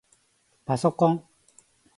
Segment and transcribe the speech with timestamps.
[0.65, 1.23] パソコン